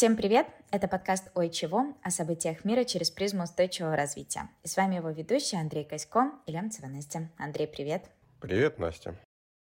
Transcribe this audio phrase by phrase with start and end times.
[0.00, 0.46] Всем привет!
[0.70, 4.48] Это подкаст «Ой, чего?» о событиях мира через призму устойчивого развития.
[4.62, 7.28] И с вами его ведущий Андрей Косько и Лемцева Настя.
[7.36, 8.04] Андрей, привет!
[8.40, 9.14] Привет, Настя!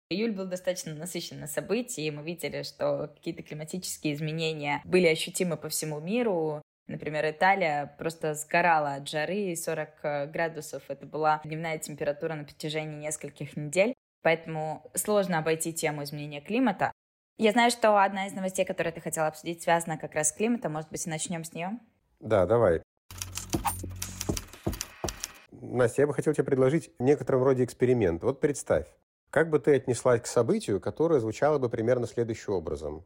[0.10, 5.58] Июль был достаточно насыщен на события, и мы видели, что какие-то климатические изменения были ощутимы
[5.58, 6.62] по всему миру.
[6.88, 10.84] Например, Италия просто сгорала от жары, 40 градусов.
[10.88, 13.94] Это была дневная температура на протяжении нескольких недель.
[14.22, 16.94] Поэтому сложно обойти тему изменения климата.
[17.42, 20.74] Я знаю, что одна из новостей, которую ты хотела обсудить, связана как раз с климатом.
[20.74, 21.80] Может быть, начнем с нее?
[22.20, 22.84] Да, давай.
[25.50, 28.22] Настя, я бы хотел тебе предложить в некотором роде эксперимент.
[28.22, 28.86] Вот представь,
[29.32, 33.04] как бы ты отнеслась к событию, которое звучало бы примерно следующим образом.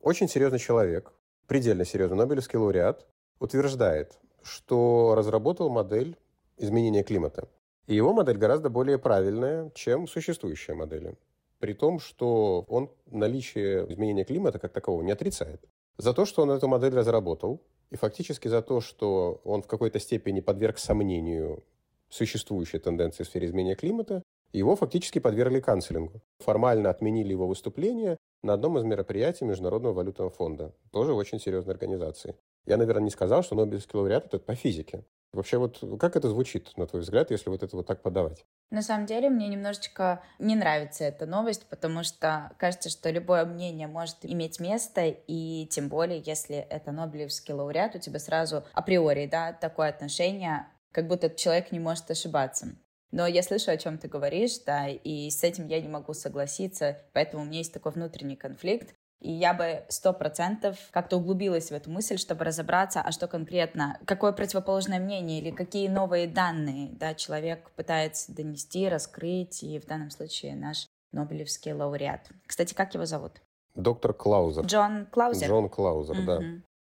[0.00, 1.12] Очень серьезный человек,
[1.48, 3.04] предельно серьезный Нобелевский лауреат,
[3.40, 6.16] утверждает, что разработал модель
[6.58, 7.48] изменения климата.
[7.88, 11.16] И его модель гораздо более правильная, чем существующие модели
[11.64, 15.64] при том, что он наличие изменения климата как такового не отрицает.
[15.96, 19.98] За то, что он эту модель разработал, и фактически за то, что он в какой-то
[19.98, 21.64] степени подверг сомнению
[22.10, 26.20] существующие тенденции в сфере изменения климата, его фактически подвергли канцелингу.
[26.38, 32.36] Формально отменили его выступление на одном из мероприятий Международного валютного фонда, тоже очень серьезной организации.
[32.66, 35.06] Я, наверное, не сказал, что Нобелевский лауреат– это по физике.
[35.34, 38.44] Вообще вот как это звучит, на твой взгляд, если вот это вот так подавать?
[38.70, 43.86] На самом деле мне немножечко не нравится эта новость, потому что кажется, что любое мнение
[43.86, 49.52] может иметь место, и тем более, если это Нобелевский лауреат, у тебя сразу априори да,
[49.52, 52.68] такое отношение, как будто человек не может ошибаться.
[53.10, 56.98] Но я слышу, о чем ты говоришь, да, и с этим я не могу согласиться,
[57.12, 58.94] поэтому у меня есть такой внутренний конфликт.
[59.20, 63.98] И я бы сто процентов как-то углубилась в эту мысль, чтобы разобраться, а что конкретно,
[64.04, 70.10] какое противоположное мнение или какие новые данные да, человек пытается донести, раскрыть, и в данном
[70.10, 72.28] случае наш Нобелевский лауреат.
[72.46, 73.40] Кстати, как его зовут?
[73.74, 74.64] Доктор Клаузер.
[74.66, 75.48] Джон Клаузер?
[75.48, 76.24] Джон Клаузер, mm-hmm.
[76.26, 76.40] да.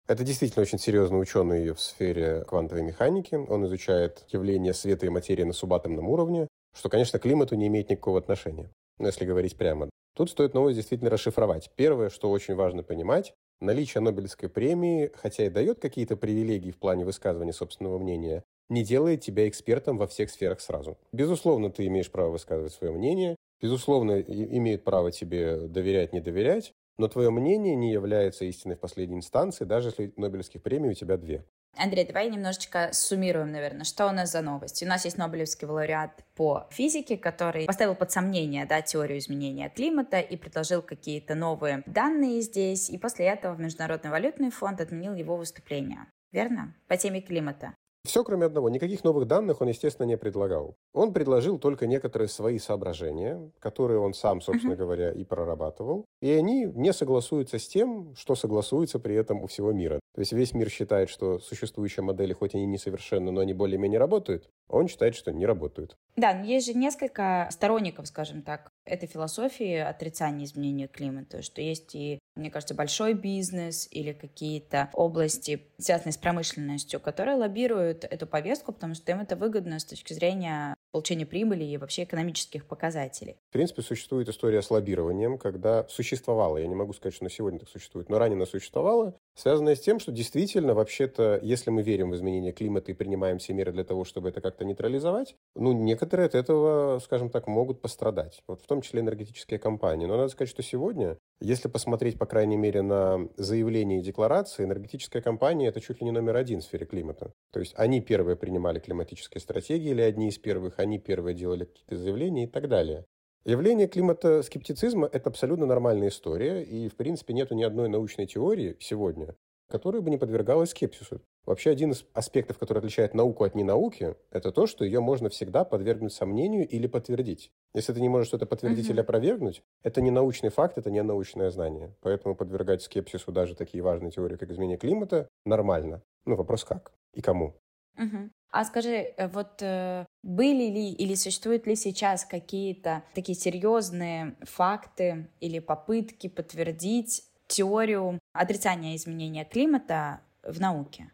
[0.07, 3.35] Это действительно очень серьезный ученый в сфере квантовой механики.
[3.35, 7.91] Он изучает явление света и материи на субатомном уровне, что, конечно, к климату не имеет
[7.91, 9.91] никакого отношения, ну, если говорить прямо.
[10.19, 11.71] Тут стоит новость действительно расшифровать.
[11.77, 17.05] Первое, что очень важно понимать, наличие Нобелевской премии, хотя и дает какие-то привилегии в плане
[17.05, 20.99] высказывания собственного мнения, не делает тебя экспертом во всех сферах сразу.
[21.13, 27.07] Безусловно, ты имеешь право высказывать свое мнение, безусловно, имеет право тебе доверять, не доверять, но
[27.07, 31.45] твое мнение не является истиной в последней инстанции, даже если Нобелевских премий у тебя две.
[31.79, 34.83] Андрей, давай немножечко суммируем, наверное, что у нас за новость.
[34.83, 40.19] У нас есть Нобелевский лауреат по физике, который поставил под сомнение да, теорию изменения климата
[40.19, 46.07] и предложил какие-то новые данные здесь, и после этого Международный валютный фонд отменил его выступление.
[46.33, 46.75] Верно?
[46.89, 47.75] По теме климата.
[48.05, 48.69] Все, кроме одного.
[48.71, 50.77] Никаких новых данных он, естественно, не предлагал.
[50.95, 54.77] Он предложил только некоторые свои соображения, которые он сам, собственно uh-huh.
[54.77, 56.05] говоря, и прорабатывал.
[56.23, 60.01] И они не согласуются с тем, что согласуется при этом у всего мира.
[60.15, 64.49] То есть весь мир считает, что существующие модели, хоть они несовершенны, но они более-менее работают,
[64.69, 65.97] а он считает, что не работают.
[66.17, 71.95] Да, но есть же несколько сторонников, скажем так, этой философии отрицания изменения климата, что есть
[71.95, 78.73] и, мне кажется, большой бизнес или какие-то области, связанные с промышленностью, которые лоббируют эту повестку,
[78.73, 83.37] потому что им это выгодно с точки зрения получения прибыли и вообще экономических показателей.
[83.51, 87.59] В принципе, существует история с лоббированием, когда существовало, я не могу сказать, что на сегодня
[87.59, 92.11] так существует, но ранее она существовала, связанная с тем, что действительно, вообще-то, если мы верим
[92.11, 96.27] в изменение климата и принимаем все меры для того, чтобы это как-то нейтрализовать, ну, некоторые
[96.27, 98.43] от этого, скажем так, могут пострадать.
[98.49, 100.07] Вот в том числе энергетические компании.
[100.07, 105.23] Но надо сказать, что сегодня, если посмотреть, по крайней мере, на заявления и декларации, энергетическая
[105.23, 107.33] компания– это чуть ли не номер один в сфере климата.
[107.53, 111.97] То есть они первые принимали климатические стратегии или одни из первых, они первые делали какие-то
[111.97, 113.05] заявления и так далее.
[113.49, 119.37] Явление климатоскептицизма– это абсолютно нормальная история, и, в принципе, нет ни одной научной теории сегодня,
[119.71, 121.23] которая бы не подвергалась скепсису.
[121.47, 125.65] Вообще, один из аспектов, который отличает науку от ненауки, это то, что ее можно всегда
[125.65, 127.51] подвергнуть сомнению или подтвердить.
[127.73, 128.93] Если ты не можешь что-то подтвердить uh-huh.
[128.93, 131.97] или опровергнуть, это не научный факт, это не научное знание.
[132.03, 136.03] Поэтому подвергать скепсису даже такие важные теории, как изменение климата, нормально.
[136.27, 137.55] Ну, вопрос как и кому.
[137.97, 138.29] Угу.
[138.51, 145.29] А скажи, э, вот э, были ли или существуют ли сейчас какие-то такие серьезные факты
[145.41, 151.11] или попытки подтвердить теорию отрицания изменения климата в науке?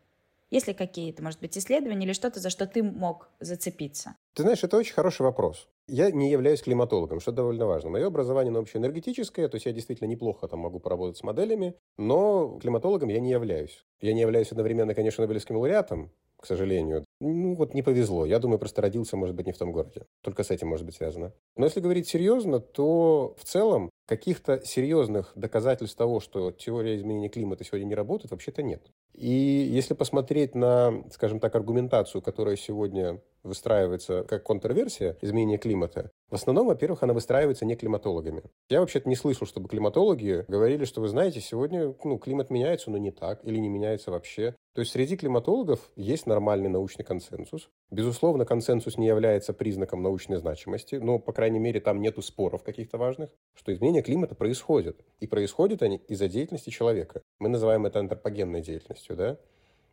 [0.51, 4.15] Есть ли какие-то, может быть, исследования или что-то, за что ты мог зацепиться?
[4.35, 5.69] Ты знаешь, это очень хороший вопрос.
[5.89, 7.91] Я не являюсь климатологом, что довольно важно.
[7.91, 11.75] Мое образование ну, вообще энергетическое, то есть я действительно неплохо там могу поработать с моделями,
[11.99, 13.85] но климатологом я не являюсь.
[14.01, 16.13] Я не являюсь одновременно, конечно, Нобелевским лауреатом,
[16.45, 17.07] к сожалению.
[17.23, 18.27] Ну, вот не повезло.
[18.27, 20.05] Я думаю, просто родился, может быть, не в том городе.
[20.23, 21.33] Только с этим может быть связано.
[21.57, 27.65] Но если говорить серьезно, то в целом каких-то серьезных доказательств того, что теория изменения климата
[27.65, 28.83] сегодня не работает, вообще-то нет.
[29.15, 36.35] И если посмотреть на, скажем так, аргументацию, которая сегодня выстраивается как контрверсия изменения климата, в
[36.35, 38.43] основном, во-первых, она выстраивается не климатологами.
[38.69, 42.99] Я вообще-то не слышал, чтобы климатологи говорили, что вы знаете, сегодня ну, климат меняется, но
[42.99, 44.57] не так, или не меняется вообще.
[44.75, 47.69] То есть среди климатологов есть нормальный научный консенсус.
[47.93, 52.99] Безусловно, консенсус не является признаком научной значимости, но, по крайней мере, там нету споров каких-то
[52.99, 54.97] важных, что изменения климата происходят.
[55.21, 57.23] И происходят они из-за деятельности человека.
[57.39, 59.37] Мы называем это антропогенной деятельностью, да?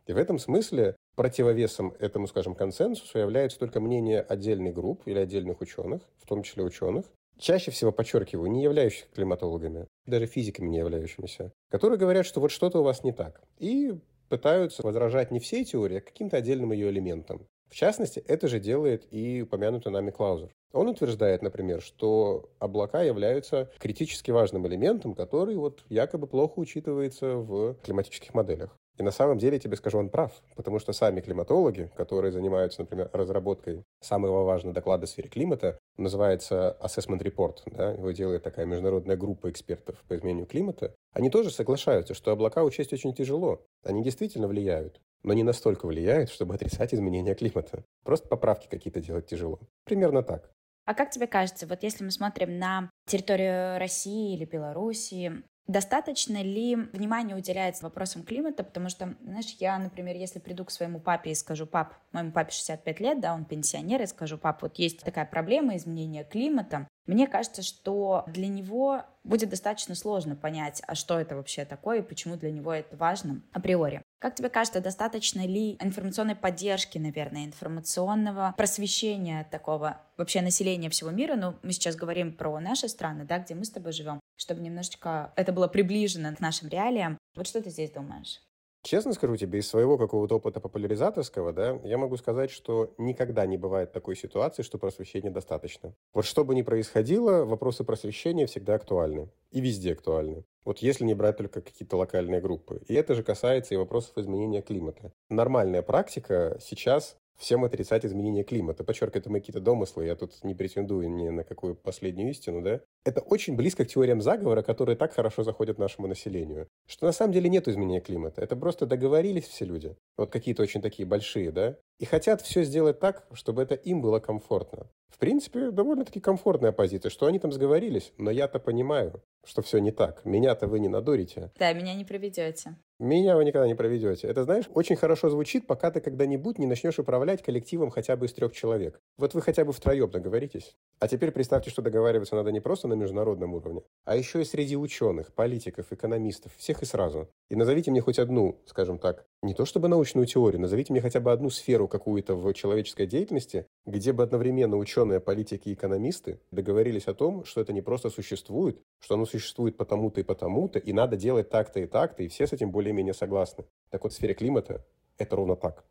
[0.06, 5.60] И в этом смысле противовесом этому, скажем, консенсусу является только мнение отдельных групп или отдельных
[5.60, 7.04] ученых, в том числе ученых,
[7.38, 12.80] чаще всего, подчеркиваю, не являющихся климатологами, даже физиками не являющимися, которые говорят, что вот что-то
[12.80, 13.42] у вас не так.
[13.58, 13.94] И
[14.28, 17.46] пытаются возражать не всей теории, а каким-то отдельным ее элементам.
[17.68, 20.50] В частности, это же делает и упомянутый нами Клаузер.
[20.72, 27.74] Он утверждает, например, что облака являются критически важным элементом, который вот якобы плохо учитывается в
[27.82, 28.76] климатических моделях.
[28.98, 33.08] И на самом деле, тебе скажу, он прав, потому что сами климатологи, которые занимаются, например,
[33.12, 39.16] разработкой самого важного доклада в сфере климата, называется Assessment Report, да, его делает такая международная
[39.16, 43.64] группа экспертов по изменению климата, они тоже соглашаются, что облака учесть очень тяжело.
[43.82, 47.84] Они действительно влияют, но не настолько влияют, чтобы отрицать изменения климата.
[48.04, 49.60] Просто поправки какие-то делать тяжело.
[49.84, 50.50] Примерно так.
[50.84, 56.74] А как тебе кажется, вот если мы смотрим на территорию России или Белоруссии, Достаточно ли
[56.74, 58.64] внимания уделяется вопросам климата?
[58.64, 62.50] Потому что, знаешь, я, например, если приду к своему папе и скажу, пап, моему папе
[62.50, 67.26] 65 лет, да, он пенсионер, и скажу, пап, вот есть такая проблема изменения климата, мне
[67.26, 72.36] кажется, что для него будет достаточно сложно понять, а что это вообще такое и почему
[72.36, 74.02] для него это важно априори.
[74.18, 81.34] Как тебе кажется, достаточно ли информационной поддержки, наверное, информационного просвещения такого вообще населения всего мира?
[81.34, 85.32] Ну, мы сейчас говорим про наши страны, да, где мы с тобой живем, чтобы немножечко
[85.36, 87.18] это было приближено к нашим реалиям.
[87.34, 88.40] Вот что ты здесь думаешь?
[88.82, 93.56] Честно скажу тебе, из своего какого-то опыта популяризаторского, да, я могу сказать, что никогда не
[93.56, 95.94] бывает такой ситуации, что просвещения достаточно.
[96.12, 99.30] Вот что бы ни происходило, вопросы просвещения всегда актуальны.
[99.52, 100.44] И везде актуальны.
[100.64, 102.82] Вот если не брать только какие-то локальные группы.
[102.88, 105.12] И это же касается и вопросов изменения климата.
[105.28, 108.84] Нормальная практика сейчас всем отрицать изменение климата.
[108.84, 112.80] Подчеркиваю, это мои какие-то домыслы, я тут не претендую ни на какую последнюю истину, да?
[113.04, 116.68] Это очень близко к теориям заговора, которые так хорошо заходят нашему населению.
[116.86, 118.42] Что на самом деле нет изменения климата.
[118.42, 121.76] Это просто договорились все люди, вот какие-то очень такие большие, да?
[121.98, 124.88] И хотят все сделать так, чтобы это им было комфортно.
[125.08, 129.90] В принципе, довольно-таки комфортная позиция, что они там сговорились, но я-то понимаю, что все не
[129.90, 130.24] так.
[130.24, 131.52] Меня-то вы не надурите.
[131.58, 132.76] Да, меня не проведете.
[132.98, 134.28] Меня вы никогда не проведете.
[134.28, 138.32] Это, знаешь, очень хорошо звучит, пока ты когда-нибудь не начнешь управлять коллективом хотя бы из
[138.32, 139.00] трех человек.
[139.18, 140.76] Вот вы хотя бы втроем договоритесь.
[141.00, 144.76] А теперь представьте, что договариваться надо не просто на международном уровне, а еще и среди
[144.76, 147.28] ученых, политиков, экономистов, всех и сразу.
[147.50, 151.18] И назовите мне хоть одну, скажем так, не то чтобы научную теорию, назовите мне хотя
[151.18, 157.06] бы одну сферу какую-то в человеческой деятельности, где бы одновременно ученые, политики и экономисты договорились
[157.06, 161.16] о том, что это не просто существует, что оно существует потому-то и потому-то, и надо
[161.16, 163.64] делать так-то и так-то, и все с этим более-менее согласны.
[163.90, 164.84] Так вот, в сфере климата
[165.18, 165.84] это ровно так.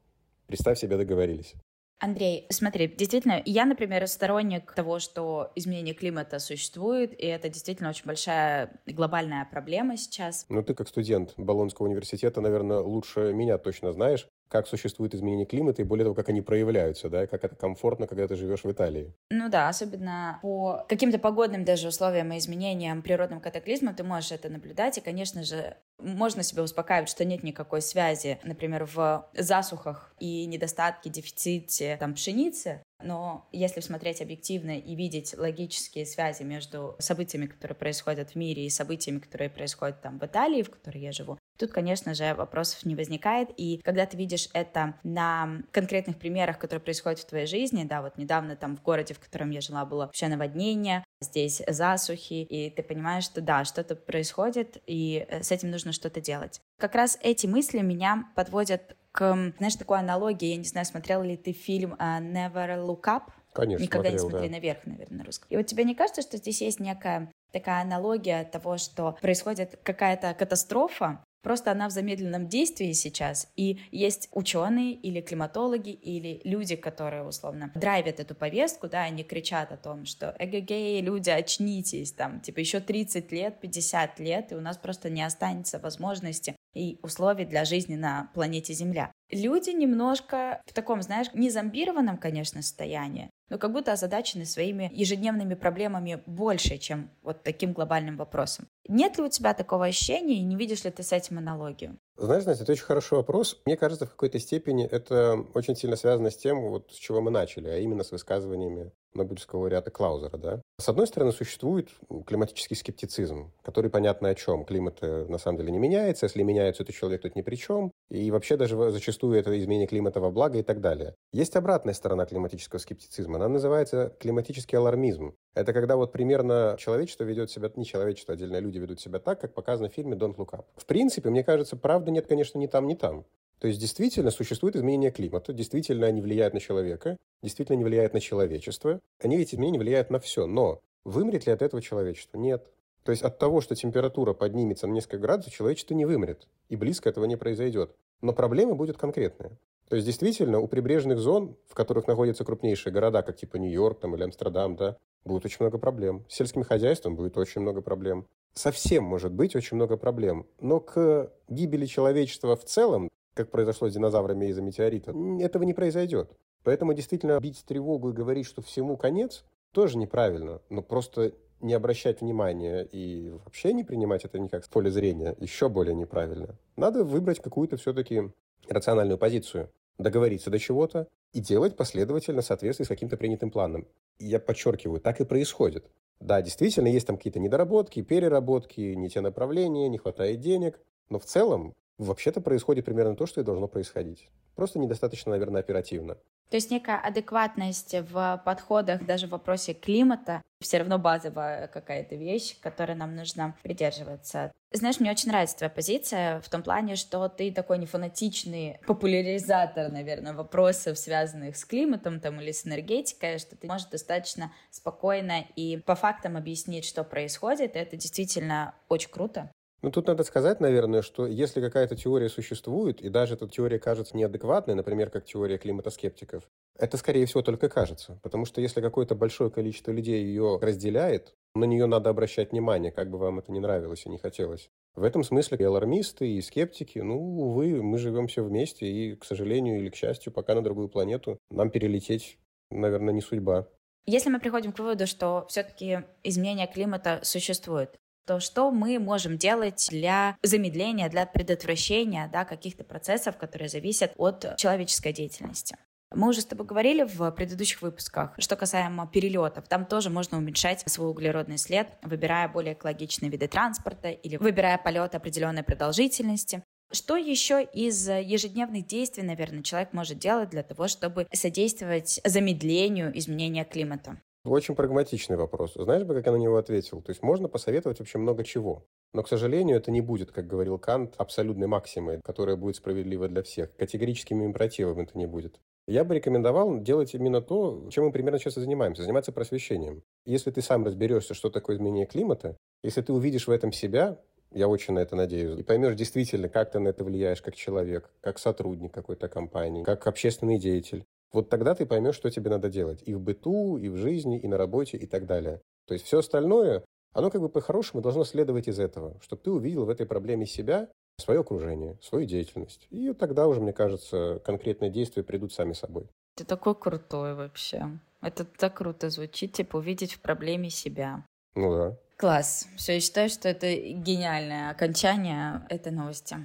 [0.47, 1.55] Представь себе, договорились.
[2.01, 8.07] Андрей, смотри, действительно, я, например, сторонник того, что изменение климата существует, и это действительно очень
[8.07, 10.48] большая глобальная проблема сейчас.
[10.50, 15.81] Ну, ты как студент Болонского университета, наверное, лучше меня точно знаешь, как существует изменение климата
[15.81, 19.15] и более того, как они проявляются, да, как это комфортно, когда ты живешь в Италии.
[19.29, 24.50] Ну да, особенно по каким-то погодным даже условиям и изменениям, природным катаклизмам ты можешь это
[24.50, 30.46] наблюдать, и, конечно же, можно себя успокаивать, что нет никакой связи, например, в засухах и
[30.46, 37.75] недостатке, дефиците там, пшеницы, но если смотреть объективно и видеть логические связи между событиями, которые
[37.75, 41.74] происходят в мире, и событиями, которые происходят там в Италии, в которой я живу, Тут,
[41.74, 43.50] конечно же, вопросов не возникает.
[43.55, 48.17] И когда ты видишь это на конкретных примерах, которые происходят в твоей жизни, да, вот
[48.17, 52.84] недавно там в городе, в котором я жила, было вообще наводнение, здесь засухи, и ты
[52.84, 56.60] понимаешь, что да, что-то происходит, и э, с этим нужно что-то делать.
[56.80, 61.38] Как раз эти мысли меня подводят к, знаешь, такой аналогии, я не знаю, смотрел ли
[61.38, 63.24] ты фильм uh, Never Look Up?
[63.54, 64.56] Конечно, Никогда смотрел, не смотри да.
[64.56, 65.48] наверх, наверное, на русском.
[65.50, 70.34] И вот тебе не кажется, что здесь есть некая такая аналогия того, что происходит какая-то
[70.34, 77.24] катастрофа, Просто она в замедленном действии сейчас, и есть ученые или климатологи, или люди, которые,
[77.24, 82.60] условно, драйвят эту повестку, да, они кричат о том, что эгегей, люди, очнитесь, там, типа,
[82.60, 87.65] еще 30 лет, 50 лет, и у нас просто не останется возможности и условий для
[87.65, 89.12] жизни на планете Земля.
[89.29, 95.55] Люди немножко в таком, знаешь, не зомбированном, конечно, состоянии, но как будто озадачены своими ежедневными
[95.55, 98.70] проблемами больше, чем вот таким глобальным вопросом.
[98.88, 102.00] Нет ли у тебя такого ощущения, и не видишь ли ты с этим аналогию?
[102.18, 103.62] Знаешь, Настя, это очень хороший вопрос.
[103.65, 107.32] Мне кажется, в какой-то степени это очень сильно связано с тем, вот с чего мы
[107.32, 110.62] начали, а именно с высказываниями Нобелевского лауреата Клаузера, да.
[110.80, 111.89] С одной стороны, существует
[112.25, 114.65] климатический скептицизм, который понятно о чем.
[114.65, 117.91] Климат э, на самом деле не меняется, если меняется, то человек тут ни при чем,
[118.10, 121.15] и вообще даже зачастую это изменение климата во благо и так далее.
[121.34, 125.34] Есть обратная сторона климатического скептицизма, она называется климатический алармизм.
[125.53, 129.53] Это когда вот примерно человечество ведет себя, не человечество, отдельные люди ведут себя так, как
[129.53, 130.65] показано в фильме «Don't Look Up».
[130.77, 131.75] В принципе, мне кажется,
[132.12, 133.25] правды нет, конечно, ни там, ни там.
[133.60, 138.20] То есть действительно существует изменение климата, действительно они влияют на человека, действительно они влияют на
[138.20, 139.00] человечество.
[139.20, 140.48] Они эти изменения влияют на все.
[140.48, 142.39] Но вымрет ли от этого человечество?
[142.39, 142.63] Нет.
[143.03, 146.48] То есть от того, что температура поднимется на несколько градусов, человечество не вымрет.
[146.70, 147.96] И близко этого не произойдет.
[148.22, 149.51] Но проблема будет конкретная.
[149.91, 154.15] То есть действительно у прибрежных зон, в которых находятся крупнейшие города, как типа Нью-Йорк там,
[154.15, 154.95] или Амстердам, да,
[155.25, 156.24] будет очень много проблем.
[156.29, 158.25] С сельским хозяйством будет очень много проблем.
[158.53, 160.48] Совсем может быть очень много проблем.
[160.62, 166.31] Но к гибели человечества в целом как произошло с динозаврами из-за метеорита, этого не произойдет.
[166.63, 169.43] Поэтому действительно бить тревогу и говорить, что всему конец,
[169.74, 170.62] тоже неправильно.
[170.69, 175.67] Но просто не обращать внимания и вообще не принимать это никак в поле зрения, еще
[175.67, 176.57] более неправильно.
[176.77, 178.31] Надо выбрать какую-то все-таки
[178.69, 183.88] рациональную позицию, договориться до чего-то и делать последовательно в соответствии с каким-то принятым планом.
[184.19, 185.89] И я подчеркиваю, так и происходит.
[186.19, 190.79] Да, действительно, есть там какие-то недоработки, переработки, не те направления, не хватает денег.
[191.10, 194.29] Но в целом вообще-то происходит примерно то, что и должно происходить.
[194.55, 196.17] Просто недостаточно, наверное, оперативно.
[196.51, 202.60] То есть некая адекватность в подходах даже в вопросе климата все равно базовая какая-то вещь,
[202.60, 204.51] которой нам нужно придерживаться.
[204.74, 209.91] Знаешь, мне очень нравится твоя позиция в том плане, что ты такой не фанатичный популяризатор,
[209.91, 215.77] наверное, вопросов, связанных с климатом там, или с энергетикой, что ты можешь достаточно спокойно и
[215.77, 217.75] по фактам объяснить, что происходит.
[217.75, 219.51] Это действительно очень круто.
[219.81, 224.15] Ну, тут надо сказать, наверное, что если какая-то теория существует, и даже эта теория кажется
[224.15, 226.43] неадекватной, например, как теория климатоскептиков,
[226.77, 228.19] это, скорее всего, только кажется.
[228.21, 233.09] Потому что если какое-то большое количество людей ее разделяет, на нее надо обращать внимание, как
[233.09, 234.69] бы вам это не нравилось и не хотелось.
[234.93, 239.25] В этом смысле и алармисты, и скептики, ну, увы, мы живем все вместе, и, к
[239.25, 242.38] сожалению или к счастью, пока на другую планету нам перелететь,
[242.69, 243.67] наверное, не судьба.
[244.05, 249.88] Если мы приходим к выводу, что все-таки изменение климата существует, то что мы можем делать
[249.90, 255.75] для замедления, для предотвращения да, каких-то процессов, которые зависят от человеческой деятельности.
[256.13, 259.68] Мы уже с тобой говорили в предыдущих выпусках, что касаемо перелетов.
[259.70, 265.16] Там тоже можно уменьшать свой углеродный след, выбирая более экологичные виды транспорта или выбирая полет
[265.16, 266.63] определенной продолжительности.
[266.92, 273.63] Что еще из ежедневных действий, наверное, человек может делать для того, чтобы содействовать замедлению изменения
[273.63, 274.18] климата?
[274.43, 275.74] Очень прагматичный вопрос.
[275.75, 277.01] Знаешь бы, как я на него ответил?
[277.03, 278.88] То есть можно посоветовать вообще много чего.
[279.13, 283.43] Но, к сожалению, это не будет, как говорил Кант, абсолютной максимой, которая будет справедлива для
[283.43, 283.75] всех.
[283.75, 285.60] Категорическим императивом это не будет.
[285.88, 290.01] Я бы рекомендовал делать именно то, чем мы примерно сейчас и занимаемся, заниматься просвещением.
[290.25, 294.19] Если ты сам разберешься, что такое изменение климата, если ты увидишь в этом себя,
[294.51, 298.10] я очень на это надеюсь, и поймешь действительно, как ты на это влияешь как человек,
[298.21, 303.01] как сотрудник какой-то компании, как общественный деятель, вот тогда ты поймешь, что тебе надо делать
[303.05, 305.61] и в быту, и в жизни, и на работе, и так далее.
[305.88, 306.83] То есть все остальное,
[307.13, 310.89] оно как бы по-хорошему должно следовать из этого, чтобы ты увидел в этой проблеме себя,
[311.17, 312.88] свое окружение, свою деятельность.
[312.89, 316.07] И тогда уже, мне кажется, конкретные действия придут сами собой.
[316.35, 318.00] Ты такой крутой вообще.
[318.21, 321.25] Это так круто звучит, типа увидеть в проблеме себя.
[321.55, 321.97] Ну да.
[322.17, 322.67] Класс.
[322.77, 326.38] Все, я считаю, что это гениальное окончание этой новости.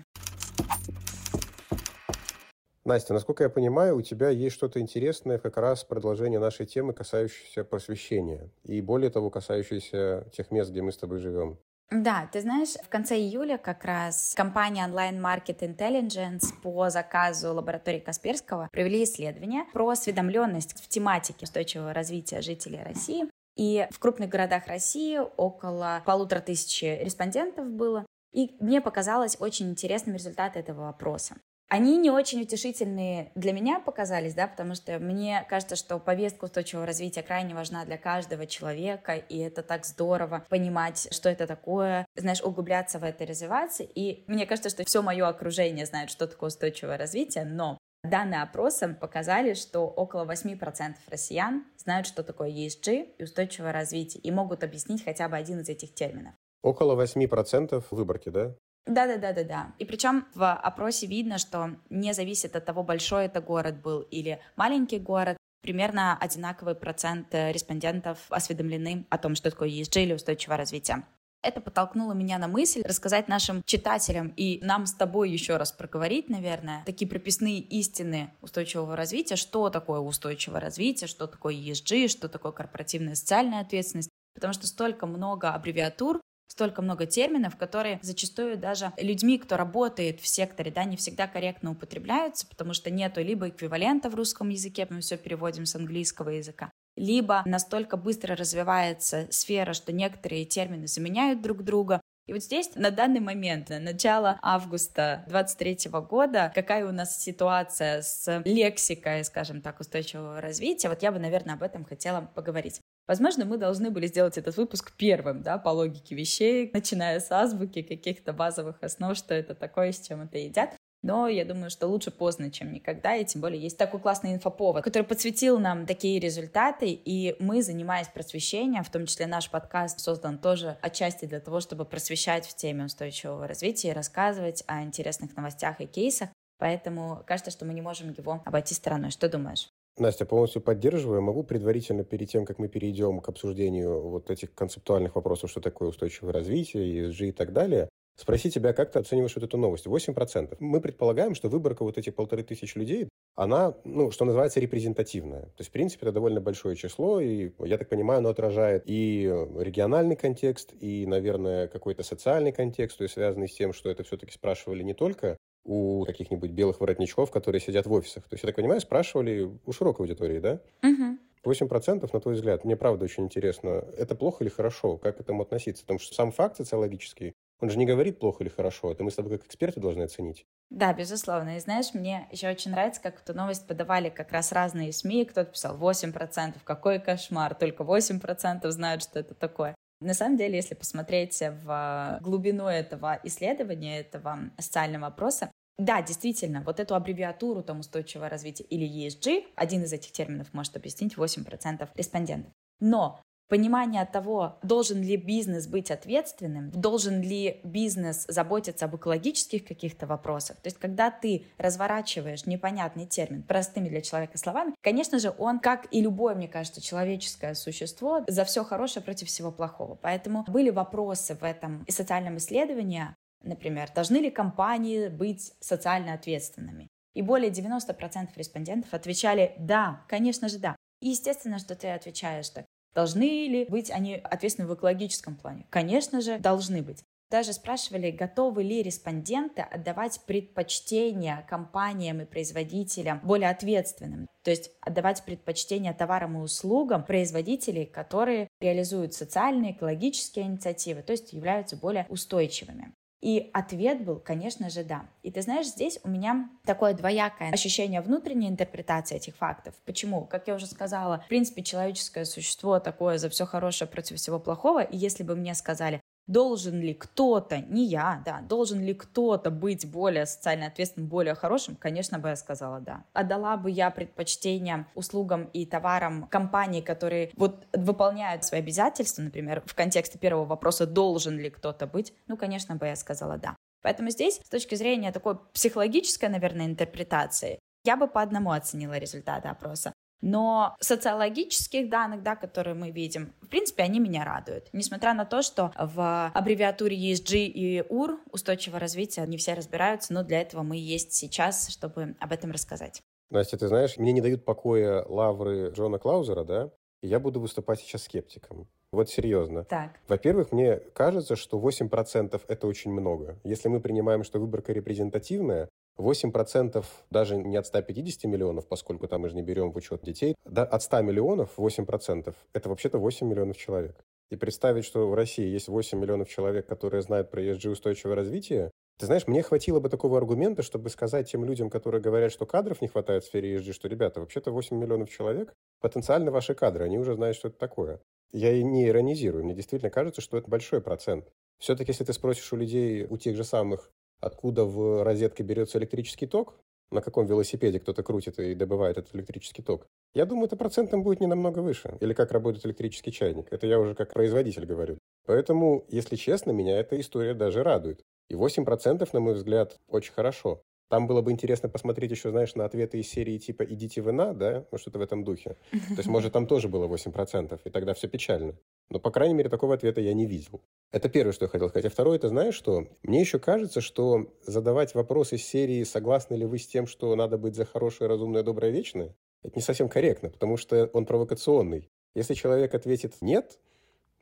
[2.86, 7.64] Настя, насколько я понимаю, у тебя есть что-то интересное как раз продолжение нашей темы, касающейся
[7.64, 8.48] просвещения.
[8.62, 11.58] И более того, касающейся тех мест, где мы с тобой живем.
[11.90, 17.98] Да, ты знаешь, в конце июля как раз компания Online Market Intelligence по заказу лаборатории
[17.98, 23.24] Касперского провели исследование про осведомленность в тематике устойчивого развития жителей России.
[23.56, 28.06] И в крупных городах России около полутора тысяч респондентов было.
[28.32, 31.34] И мне показалось очень интересным результат этого опроса.
[31.68, 36.86] Они не очень утешительные для меня показались, да, потому что мне кажется, что повестка устойчивого
[36.86, 42.40] развития крайне важна для каждого человека, и это так здорово понимать, что это такое, знаешь,
[42.40, 43.82] углубляться в это развиваться.
[43.82, 48.96] И мне кажется, что все мое окружение знает, что такое устойчивое развитие, но Данные опроса
[49.00, 55.04] показали, что около 8% россиян знают, что такое ESG и устойчивое развитие, и могут объяснить
[55.04, 56.34] хотя бы один из этих терминов.
[56.62, 58.54] Около 8% выборки, да?
[58.86, 59.72] Да-да-да-да-да.
[59.78, 64.40] И причем в опросе видно, что не зависит от того, большой это город был или
[64.54, 71.02] маленький город, примерно одинаковый процент респондентов осведомлены о том, что такое ESG или устойчивое развитие.
[71.42, 76.28] Это подтолкнуло меня на мысль рассказать нашим читателям и нам с тобой еще раз проговорить,
[76.28, 82.52] наверное, такие прописные истины устойчивого развития, что такое устойчивое развитие, что такое ESG, что такое
[82.52, 89.38] корпоративная социальная ответственность, потому что столько много аббревиатур, столько много терминов, которые зачастую даже людьми,
[89.38, 94.14] кто работает в секторе, да, не всегда корректно употребляются, потому что нету либо эквивалента в
[94.14, 100.44] русском языке, мы все переводим с английского языка, либо настолько быстро развивается сфера, что некоторые
[100.44, 106.50] термины заменяют друг друга, и вот здесь на данный момент, на начало августа 2023 года,
[106.52, 111.62] какая у нас ситуация с лексикой, скажем так, устойчивого развития, вот я бы, наверное, об
[111.62, 112.80] этом хотела поговорить.
[113.06, 117.82] Возможно, мы должны были сделать этот выпуск первым, да, по логике вещей, начиная с азбуки,
[117.82, 120.76] каких-то базовых основ, что это такое, с чем это едят.
[121.02, 124.82] Но я думаю, что лучше поздно, чем никогда, и тем более есть такой классный инфоповод,
[124.82, 130.38] который подсветил нам такие результаты, и мы, занимаясь просвещением, в том числе наш подкаст создан
[130.38, 135.80] тоже отчасти для того, чтобы просвещать в теме устойчивого развития и рассказывать о интересных новостях
[135.80, 139.10] и кейсах, поэтому кажется, что мы не можем его обойти стороной.
[139.10, 139.68] Что думаешь?
[139.98, 141.22] Настя, полностью поддерживаю.
[141.22, 145.88] Могу предварительно, перед тем, как мы перейдем к обсуждению вот этих концептуальных вопросов, что такое
[145.88, 149.86] устойчивое развитие, ESG и так далее, спросить тебя, как ты оцениваешь вот эту новость?
[149.86, 150.56] 8%.
[150.60, 155.42] Мы предполагаем, что выборка вот этих полторы тысячи людей, она, ну, что называется, репрезентативная.
[155.42, 159.24] То есть, в принципе, это довольно большое число, и, я так понимаю, оно отражает и
[159.58, 164.32] региональный контекст, и, наверное, какой-то социальный контекст, то есть связанный с тем, что это все-таки
[164.32, 165.36] спрашивали не только
[165.66, 168.24] у каких-нибудь белых воротничков, которые сидят в офисах.
[168.24, 170.60] То есть, я так понимаю, спрашивали у широкой аудитории, да?
[170.82, 171.18] Угу.
[171.46, 175.42] 8% на твой взгляд, мне правда очень интересно, это плохо или хорошо, как к этому
[175.42, 175.84] относиться?
[175.84, 179.14] Потому что сам факт социологический, он же не говорит плохо или хорошо, это мы с
[179.14, 180.44] тобой как эксперты должны оценить.
[180.70, 181.56] Да, безусловно.
[181.56, 185.26] И знаешь, мне еще очень нравится, как эту новость подавали как раз разные СМИ.
[185.26, 189.76] Кто-то писал 8%, какой кошмар, только 8% знают, что это такое.
[190.00, 196.80] На самом деле, если посмотреть в глубину этого исследования, этого социального опроса, да, действительно, вот
[196.80, 202.52] эту аббревиатуру там устойчивого развития или ESG, один из этих терминов может объяснить 8% респондентов.
[202.80, 210.06] Но понимание того, должен ли бизнес быть ответственным, должен ли бизнес заботиться об экологических каких-то
[210.06, 210.56] вопросах.
[210.56, 215.86] То есть, когда ты разворачиваешь непонятный термин простыми для человека словами, конечно же, он, как
[215.92, 219.94] и любое, мне кажется, человеческое существо, за все хорошее против всего плохого.
[219.94, 223.14] Поэтому были вопросы в этом социальном исследовании
[223.46, 226.88] Например, должны ли компании быть социально ответственными?
[227.14, 230.76] И более 90% респондентов отвечали «да», конечно же «да».
[231.00, 232.66] И естественно, что ты отвечаешь так.
[232.94, 235.66] Должны ли быть они ответственны в экологическом плане?
[235.70, 237.02] Конечно же, должны быть.
[237.30, 244.28] Даже спрашивали, готовы ли респонденты отдавать предпочтение компаниям и производителям более ответственным.
[244.42, 251.32] То есть отдавать предпочтение товарам и услугам производителей, которые реализуют социальные, экологические инициативы, то есть
[251.32, 252.92] являются более устойчивыми.
[253.26, 255.04] И ответ был, конечно же, да.
[255.24, 259.74] И ты знаешь, здесь у меня такое двоякое ощущение внутренней интерпретации этих фактов.
[259.84, 260.24] Почему?
[260.26, 264.80] Как я уже сказала, в принципе, человеческое существо такое за все хорошее против всего плохого.
[264.80, 269.88] И если бы мне сказали, Должен ли кто-то, не я, да, должен ли кто-то быть
[269.88, 271.76] более социально ответственным, более хорошим?
[271.76, 273.04] Конечно бы я сказала да.
[273.12, 279.74] Отдала бы я предпочтение услугам и товарам компаний, которые вот выполняют свои обязательства, например, в
[279.74, 282.12] контексте первого вопроса, должен ли кто-то быть?
[282.26, 283.54] Ну, конечно бы я сказала да.
[283.82, 289.46] Поэтому здесь, с точки зрения такой психологической, наверное, интерпретации, я бы по одному оценила результаты
[289.46, 289.92] опроса.
[290.20, 294.68] Но социологических данных, да, которые мы видим, в принципе, они меня радуют.
[294.72, 300.22] Несмотря на то, что в аббревиатуре ESG и УР устойчивого развития не все разбираются, но
[300.22, 303.02] для этого мы есть сейчас, чтобы об этом рассказать.
[303.30, 306.70] Настя, ты знаешь, мне не дают покоя лавры Джона Клаузера, да?
[307.02, 308.68] И я буду выступать сейчас скептиком.
[308.92, 309.64] Вот серьезно.
[309.64, 310.00] Так.
[310.08, 313.38] Во-первых, мне кажется, что 8% это очень много.
[313.44, 315.68] Если мы принимаем, что выборка репрезентативная,
[315.98, 320.34] 8% даже не от 150 миллионов, поскольку там мы же не берем в учет детей,
[320.44, 323.96] да, от 100 миллионов 8% это вообще-то 8 миллионов человек.
[324.30, 328.70] И представить, что в России есть 8 миллионов человек, которые знают про ESG устойчивое развитие,
[328.98, 332.80] ты знаешь, мне хватило бы такого аргумента, чтобы сказать тем людям, которые говорят, что кадров
[332.80, 336.98] не хватает в сфере ESG, что, ребята, вообще-то 8 миллионов человек, потенциально ваши кадры, они
[336.98, 338.00] уже знают, что это такое.
[338.32, 341.30] Я и не иронизирую, мне действительно кажется, что это большой процент.
[341.58, 346.26] Все-таки, если ты спросишь у людей, у тех же самых откуда в розетке берется электрический
[346.26, 346.54] ток,
[346.90, 349.86] на каком велосипеде кто-то крутит и добывает этот электрический ток.
[350.14, 351.96] Я думаю, это процентом будет не намного выше.
[352.00, 353.46] Или как работает электрический чайник.
[353.50, 354.98] Это я уже как производитель говорю.
[355.26, 358.02] Поэтому, если честно, меня эта история даже радует.
[358.28, 360.62] И 8%, на мой взгляд, очень хорошо.
[360.88, 364.32] Там было бы интересно посмотреть еще, знаешь, на ответы из серии типа «идите вы на»,
[364.34, 365.56] да, ну что-то в этом духе.
[365.70, 368.54] То есть, может, там тоже было 8%, и тогда все печально.
[368.88, 370.60] Но, по крайней мере, такого ответа я не видел.
[370.92, 371.86] Это первое, что я хотел сказать.
[371.86, 372.86] А второе, это знаешь что?
[373.02, 377.36] Мне еще кажется, что задавать вопросы из серии «согласны ли вы с тем, что надо
[377.36, 379.14] быть за хорошее, разумное, доброе, вечное?»
[379.46, 381.88] это не совсем корректно, потому что он провокационный.
[382.14, 383.58] Если человек ответит «нет»,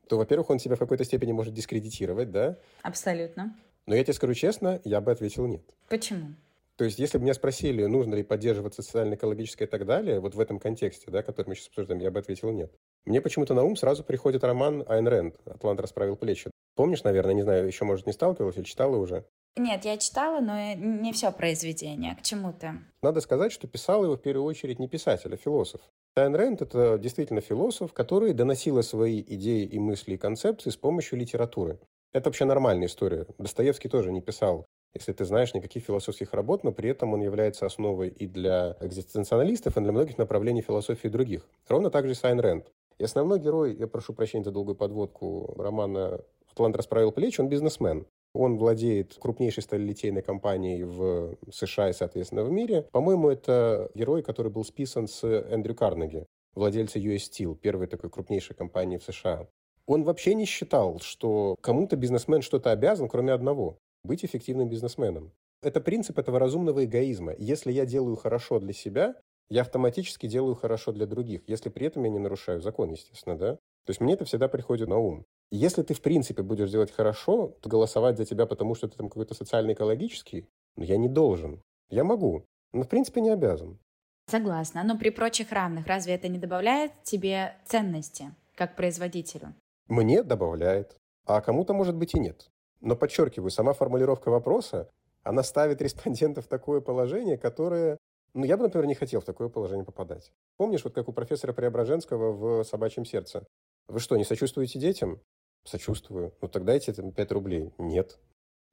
[0.08, 2.58] то, во-первых, он себя в какой-то степени может дискредитировать, да?
[2.82, 3.56] Абсолютно.
[3.86, 5.62] Но я тебе скажу честно, я бы ответил «нет».
[5.88, 6.34] Почему?
[6.76, 10.40] То есть, если бы меня спросили, нужно ли поддерживать социально-экологическое и так далее, вот в
[10.40, 12.72] этом контексте, да, который мы сейчас обсуждаем, я бы ответил нет.
[13.04, 16.50] Мне почему-то на ум сразу приходит роман Айн Рэнд «Атлант расправил плечи».
[16.74, 19.24] Помнишь, наверное, не знаю, еще, может, не сталкивалась или читала уже?
[19.56, 22.16] Нет, я читала, но не все произведение.
[22.16, 22.72] К чему ты?
[23.02, 25.80] Надо сказать, что писал его в первую очередь не писатель, а философ.
[26.16, 31.20] Айн Рэнд– это действительно философ, который доносил свои идеи и мысли и концепции с помощью
[31.20, 31.78] литературы.
[32.12, 33.26] Это вообще нормальная история.
[33.38, 37.66] Достоевский тоже не писал если ты знаешь никаких философских работ, но при этом он является
[37.66, 41.46] основой и для экзистенциалистов, и для многих направлений философии других.
[41.68, 42.72] Ровно так же с Айн Рэнд.
[42.98, 48.06] И основной герой, я прошу прощения за долгую подводку, романа «Атлант расправил плечи», он бизнесмен.
[48.34, 52.82] Он владеет крупнейшей сталелитейной компанией в США и, соответственно, в мире.
[52.92, 58.56] По-моему, это герой, который был списан с Эндрю Карнеги, владельца US Steel, первой такой крупнейшей
[58.56, 59.48] компании в США.
[59.86, 65.32] Он вообще не считал, что кому-то бизнесмен что-то обязан, кроме одного быть эффективным бизнесменом.
[65.62, 67.34] Это принцип этого разумного эгоизма.
[67.38, 69.14] Если я делаю хорошо для себя,
[69.48, 73.54] я автоматически делаю хорошо для других, если при этом я не нарушаю закон, естественно, да?
[73.86, 75.24] То есть мне это всегда приходит на ум.
[75.50, 79.08] Если ты, в принципе, будешь делать хорошо, то голосовать за тебя, потому что ты там
[79.08, 81.62] какой-то социально-экологический, ну, я не должен.
[81.90, 83.78] Я могу, но, в принципе, не обязан.
[84.26, 84.82] Согласна.
[84.84, 89.54] Но при прочих равных разве это не добавляет тебе ценности как производителю?
[89.88, 90.96] Мне добавляет.
[91.26, 92.50] А кому-то, может быть, и нет.
[92.84, 94.90] Но подчеркиваю, сама формулировка вопроса,
[95.22, 97.96] она ставит респондентов в такое положение, которое...
[98.34, 100.30] Ну, я бы, например, не хотел в такое положение попадать.
[100.58, 103.46] Помнишь, вот как у профессора Преображенского в «Собачьем сердце»?
[103.88, 105.20] Вы что, не сочувствуете детям?
[105.64, 106.34] Сочувствую.
[106.42, 107.72] Ну, тогда дайте 5 рублей.
[107.78, 108.18] Нет.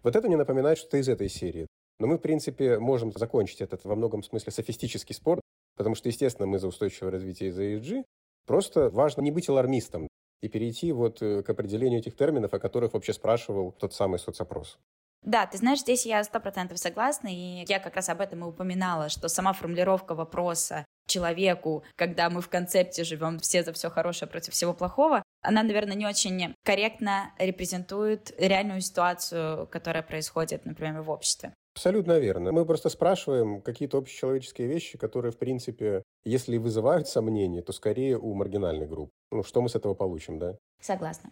[0.03, 1.67] Вот это мне напоминает что-то из этой серии.
[1.99, 5.39] Но мы, в принципе, можем закончить этот во многом смысле софистический спор,
[5.77, 8.03] потому что, естественно, мы за устойчивое развитие и за ESG.
[8.45, 10.09] Просто важно не быть алармистом
[10.41, 14.77] и перейти вот э, к определению этих терминов, о которых вообще спрашивал тот самый соцопрос.
[15.23, 18.47] Да, ты знаешь, здесь я сто процентов согласна, и я как раз об этом и
[18.47, 24.29] упоминала, что сама формулировка вопроса человеку, когда мы в концепте живем все за все хорошее
[24.29, 31.11] против всего плохого, она, наверное, не очень корректно репрезентует реальную ситуацию, которая происходит, например, в
[31.11, 31.53] обществе.
[31.75, 32.51] Абсолютно верно.
[32.51, 38.33] Мы просто спрашиваем какие-то общечеловеческие вещи, которые, в принципе, если вызывают сомнения, то скорее у
[38.33, 39.11] маргинальной группы.
[39.31, 40.57] Ну, что мы с этого получим, да?
[40.79, 41.31] Согласна.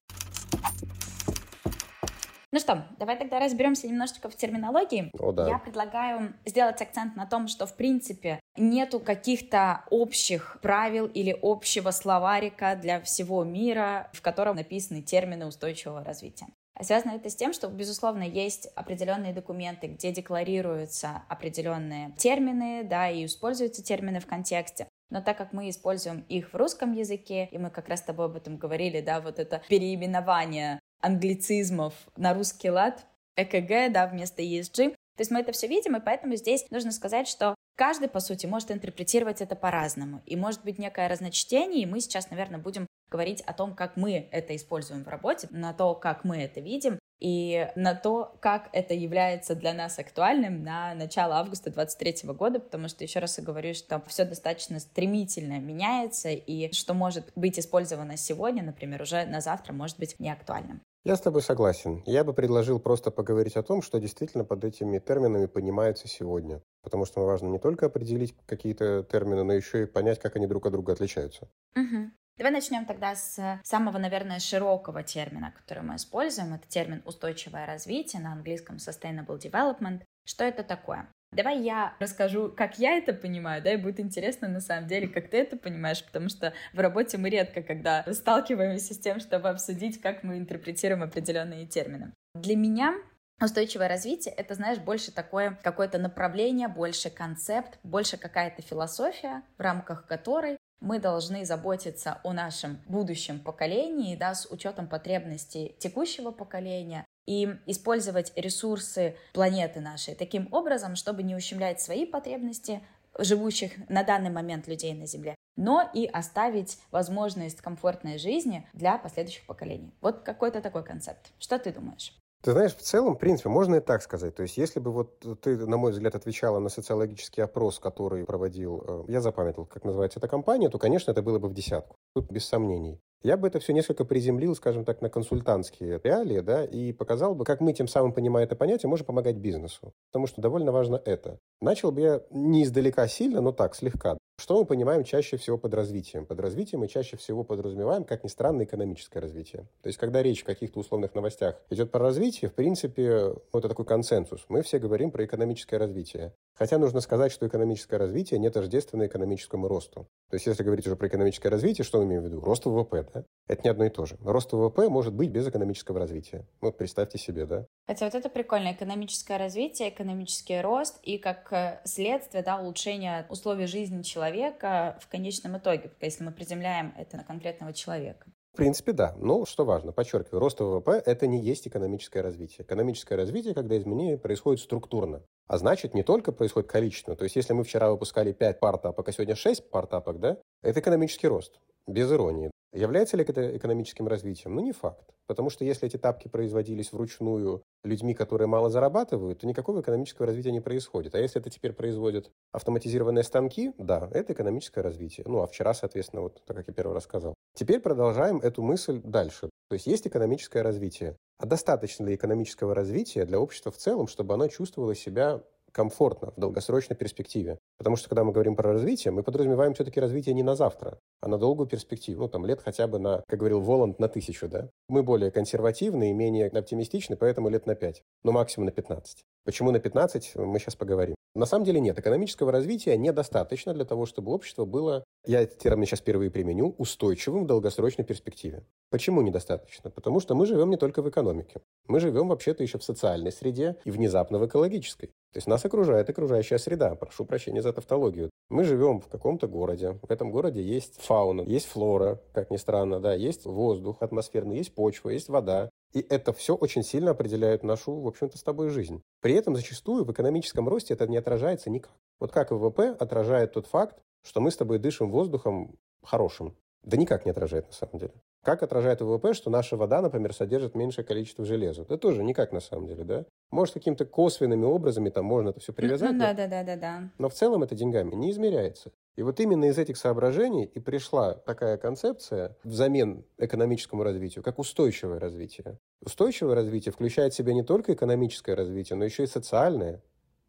[2.52, 5.12] Ну что, давай тогда разберемся немножечко в терминологии.
[5.20, 5.48] О, да.
[5.48, 11.92] Я предлагаю сделать акцент на том, что в принципе нету каких-то общих правил или общего
[11.92, 16.48] словарика для всего мира, в котором написаны термины устойчивого развития.
[16.82, 23.26] Связано это с тем, что, безусловно, есть определенные документы, где декларируются определенные термины, да, и
[23.26, 24.88] используются термины в контексте.
[25.10, 28.28] Но так как мы используем их в русском языке, и мы как раз с тобой
[28.28, 33.06] об этом говорили, да, вот это переименование англицизмов на русский лад,
[33.36, 37.28] ЭКГ, да, вместо ESG, то есть мы это все видим, и поэтому здесь нужно сказать,
[37.28, 40.22] что каждый, по сути, может интерпретировать это по-разному.
[40.26, 44.28] И может быть некое разночтение, и мы сейчас, наверное, будем говорить о том, как мы
[44.32, 48.94] это используем в работе, на то, как мы это видим, и на то, как это
[48.94, 53.74] является для нас актуальным на начало августа 2023 года, потому что, еще раз я говорю,
[53.74, 59.74] что все достаточно стремительно меняется, и что может быть использовано сегодня, например, уже на завтра
[59.74, 60.82] может быть не актуальным.
[61.06, 62.04] Я с тобой согласен.
[62.06, 66.62] Я бы предложил просто поговорить о том, что действительно под этими терминами понимается сегодня.
[66.84, 70.66] Потому что важно не только определить какие-то термины, но еще и понять, как они друг
[70.66, 71.48] от друга отличаются.
[71.76, 72.12] Угу.
[72.40, 76.54] Давай начнем тогда с самого, наверное, широкого термина, который мы используем.
[76.54, 80.04] Это термин устойчивое развитие, на английском sustainable development.
[80.26, 81.10] Что это такое?
[81.34, 85.30] Давай я расскажу, как я это понимаю, да, и будет интересно на самом деле, как
[85.30, 90.00] ты это понимаешь, потому что в работе мы редко, когда сталкиваемся с тем, чтобы обсудить,
[90.00, 92.14] как мы интерпретируем определенные термины.
[92.36, 92.96] Для меня
[93.42, 100.08] Устойчивое развитие— это, знаешь, больше такое какое-то направление, больше концепт, больше какая-то философия, в рамках
[100.08, 107.48] которой мы должны заботиться о нашем будущем поколении, да, с учетом потребностей текущего поколения, и
[107.68, 112.82] использовать ресурсы планеты нашей таким образом, чтобы не ущемлять свои потребности
[113.20, 119.46] живущих на данный момент людей на Земле, но и оставить возможность комфортной жизни для последующих
[119.46, 119.94] поколений.
[120.02, 121.32] Вот какой-то такой концепт.
[121.38, 122.19] Что ты думаешь?
[122.42, 124.36] Ты знаешь, в целом, в принципе, можно и так сказать.
[124.36, 128.82] То есть, если бы вот ты, на мой взгляд, отвечала на социологический опрос, который проводил,
[128.88, 131.98] э, я запамятовал, как называется эта компания, то, конечно, это было бы в десятку.
[132.16, 133.02] Тут без сомнений.
[133.22, 137.44] Я бы это все несколько приземлил, скажем так, на консультантские реалии, да, и показал бы,
[137.44, 139.94] как мы тем самым, понимая это понятие, можем помогать бизнесу.
[140.10, 141.40] Потому что довольно важно это.
[141.60, 144.18] Начал бы я не издалека сильно, но так, слегка.
[144.40, 146.26] Что мы понимаем чаще всего под развитием?
[146.26, 149.64] Под развитием мы чаще всего подразумеваем, как ни странно, экономическое развитие.
[149.82, 153.68] То есть, когда речь в каких-то условных новостях идет про развитие, в принципе, вот это
[153.68, 154.46] такой консенсус.
[154.48, 156.34] Мы все говорим про экономическое развитие.
[156.60, 160.10] Хотя нужно сказать, что экономическое развитие не тождественно экономическому росту.
[160.30, 162.42] То есть, если говорить уже про экономическое развитие, что мы имеем в виду?
[162.42, 163.24] Рост ВВП, да?
[163.48, 164.18] Это не одно и то же.
[164.22, 166.46] Рост ВВП может быть без экономического развития.
[166.60, 167.66] Вот представьте себе, да?
[167.88, 168.74] Хотя вот это прикольно.
[168.74, 175.58] Экономическое развитие, экономический рост и как э, следствие, да, улучшение условий жизни человека в конечном
[175.58, 178.28] итоге, если мы приземляем это на конкретного человека.
[178.54, 179.16] В принципе, да.
[179.18, 182.66] Но что важно, подчеркиваю, рост ВВП– это не есть экономическое развитие.
[182.66, 185.24] Экономическое развитие, когда изменения происходят структурно.
[185.48, 187.16] А значит, не только происходит количественно.
[187.16, 191.28] То есть, если мы вчера выпускали 5 партапок, а сегодня 6 партапок, да, это экономический
[191.28, 191.60] рост.
[191.88, 192.52] Без иронии.
[192.72, 194.54] Является ли это экономическим развитием?
[194.54, 195.10] Ну, не факт.
[195.28, 200.52] Потому что если эти тапки производились вручную людьми, которые мало зарабатывают, то никакого экономического развития
[200.52, 201.16] не происходит.
[201.16, 205.26] А если это теперь производят автоматизированные станки, да, это экономическое развитие.
[205.28, 207.34] Ну, а вчера, соответственно, вот так, как я первый раз сказал.
[207.56, 209.50] Теперь продолжаем эту мысль дальше.
[209.70, 211.16] То есть есть экономическое развитие.
[211.40, 215.42] А достаточно ли экономического развития для общества в целом, чтобы оно чувствовало себя
[215.80, 217.58] комфортно в долгосрочной перспективе.
[217.78, 221.30] Потому что, когда мы говорим про развитие, мы подразумеваем все-таки развитие не на завтра, а
[221.30, 222.24] на долгую перспективу.
[222.24, 224.70] Ну, там, лет хотя бы на, как говорил Воланд, на тысячу, да?
[224.90, 229.24] Мы более консервативны и менее оптимистичны, поэтому лет на 5, но максимум на 15.
[229.46, 231.16] Почему на 15, мы сейчас поговорим.
[231.36, 235.86] На самом деле нет, экономического развития недостаточно для того, чтобы общество было, я этот термин
[235.86, 238.66] сейчас впервые применю, устойчивым в долгосрочной перспективе.
[238.90, 239.92] Почему недостаточно?
[239.92, 241.62] Потому что мы живем не только в экономике.
[241.88, 245.08] Мы живем вообще-то еще в социальной среде и внезапно в экологической.
[245.08, 246.96] То есть нас окружает окружающая среда.
[246.96, 248.32] Прошу прощения за тавтологию.
[248.50, 250.00] Мы живем в каком-то городе.
[250.02, 254.74] В этом городе есть фауна, есть флора, как ни странно, да, есть воздух атмосферный, есть
[254.74, 255.70] почва, есть вода.
[255.94, 259.02] И это все очень сильно определяет нашу, в общем-то, с тобой жизнь.
[259.22, 261.94] При этом зачастую в экономическом росте это не отражается никак.
[262.20, 266.56] Вот как ВВП отражает тот факт, что мы с тобой дышим воздухом хорошим.
[266.84, 268.14] Да никак не отражает на самом деле.
[268.44, 271.82] Как отражает ВВП, что наша вода, например, содержит меньшее количество железа?
[271.82, 273.26] Это тоже никак на самом деле, да?
[273.52, 276.18] Может, какими-то косвенными образами там можно это все привязать.
[276.18, 277.10] Да, да, да, да, да.
[277.18, 278.92] Но в целом это деньгами не измеряется.
[279.18, 285.20] И вот именно из этих соображений и пришла такая концепция взамен экономическому развитию, как устойчивое
[285.20, 285.78] развитие.
[286.02, 290.02] Устойчивое развитие включает в себя не только экономическое развитие, но еще и социальное